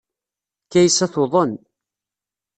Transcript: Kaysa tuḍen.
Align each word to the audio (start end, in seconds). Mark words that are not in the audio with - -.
Kaysa 0.71 1.05
tuḍen. 1.13 1.51